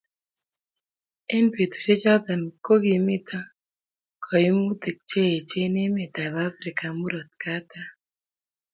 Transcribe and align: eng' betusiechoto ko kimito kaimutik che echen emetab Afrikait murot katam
eng' 1.35 1.51
betusiechoto 1.55 2.33
ko 2.65 2.73
kimito 2.83 3.39
kaimutik 4.25 4.97
che 5.09 5.21
echen 5.37 5.73
emetab 5.85 6.33
Afrikait 6.47 6.95
murot 6.97 7.29
katam 7.43 7.87